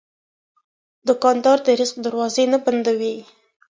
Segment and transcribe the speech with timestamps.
[1.07, 3.15] دوکاندار د رزق دروازې نه بندوي.